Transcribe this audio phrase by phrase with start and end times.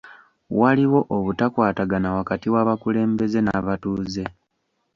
[0.59, 4.25] Waliwo obutakwatagana wakati w'abakulembeze n'abatuuze.